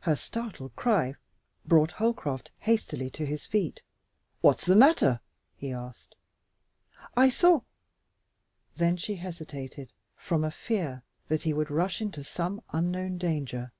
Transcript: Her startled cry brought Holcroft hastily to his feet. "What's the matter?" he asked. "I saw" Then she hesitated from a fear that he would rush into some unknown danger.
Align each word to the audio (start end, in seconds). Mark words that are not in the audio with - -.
Her 0.00 0.16
startled 0.16 0.74
cry 0.74 1.14
brought 1.64 1.92
Holcroft 1.92 2.50
hastily 2.58 3.08
to 3.10 3.24
his 3.24 3.46
feet. 3.46 3.80
"What's 4.40 4.66
the 4.66 4.74
matter?" 4.74 5.20
he 5.54 5.70
asked. 5.72 6.16
"I 7.16 7.28
saw" 7.28 7.60
Then 8.78 8.96
she 8.96 9.14
hesitated 9.14 9.92
from 10.16 10.42
a 10.42 10.50
fear 10.50 11.04
that 11.28 11.44
he 11.44 11.52
would 11.52 11.70
rush 11.70 12.00
into 12.00 12.24
some 12.24 12.60
unknown 12.72 13.18
danger. 13.18 13.70